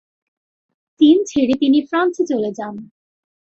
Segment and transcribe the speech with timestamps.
[0.99, 2.75] চীন ছেড়ে তিনি ফ্রান্সে চলে যান।